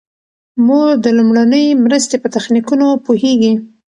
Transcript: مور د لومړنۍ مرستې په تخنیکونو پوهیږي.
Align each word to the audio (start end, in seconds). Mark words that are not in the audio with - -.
مور 0.65 0.89
د 1.03 1.05
لومړنۍ 1.17 1.65
مرستې 1.85 2.15
په 2.23 2.27
تخنیکونو 2.35 2.87
پوهیږي. 3.05 3.53